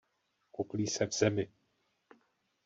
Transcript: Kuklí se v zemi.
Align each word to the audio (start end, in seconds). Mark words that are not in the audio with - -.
Kuklí 0.51 0.87
se 0.87 1.05
v 1.05 1.13
zemi. 1.13 1.51